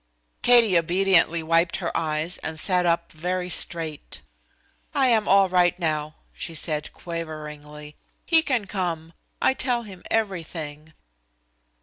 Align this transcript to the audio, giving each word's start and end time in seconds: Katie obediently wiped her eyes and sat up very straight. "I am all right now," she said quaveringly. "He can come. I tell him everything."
Katie 0.41 0.75
obediently 0.79 1.43
wiped 1.43 1.75
her 1.77 1.95
eyes 1.95 2.39
and 2.39 2.59
sat 2.59 2.87
up 2.87 3.11
very 3.11 3.51
straight. 3.51 4.23
"I 4.95 5.09
am 5.09 5.27
all 5.27 5.47
right 5.47 5.77
now," 5.77 6.15
she 6.33 6.55
said 6.55 6.91
quaveringly. 6.91 7.95
"He 8.25 8.41
can 8.41 8.65
come. 8.65 9.13
I 9.43 9.53
tell 9.53 9.83
him 9.83 10.01
everything." 10.09 10.93